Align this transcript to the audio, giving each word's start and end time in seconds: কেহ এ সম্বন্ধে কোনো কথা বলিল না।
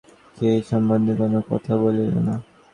কেহ 0.37 0.53
এ 0.53 0.61
সম্বন্ধে 0.69 1.13
কোনো 1.21 1.39
কথা 1.49 1.73
বলিল 1.83 2.11
না। 2.27 2.35